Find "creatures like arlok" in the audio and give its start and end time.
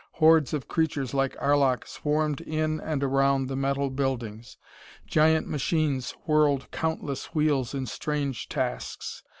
0.67-1.85